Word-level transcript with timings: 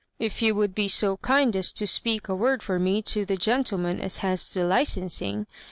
If 0.17 0.41
you 0.41 0.55
would 0.55 0.73
be 0.73 0.87
so 0.87 1.17
kind 1.17 1.55
as 1.55 1.71
to 1.73 1.85
speak 1.85 2.27
a 2.27 2.33
word 2.33 2.63
for 2.63 2.79
me 2.79 3.03
to 3.03 3.23
the 3.23 3.37
gentleman 3.37 4.01
as 4.01 4.17
has 4.17 4.49
the 4.49 4.61
hcensing. 4.61 5.45